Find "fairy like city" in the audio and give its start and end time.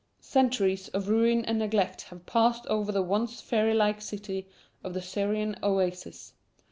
3.39-4.47